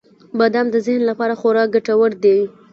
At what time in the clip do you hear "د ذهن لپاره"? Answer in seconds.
0.71-1.33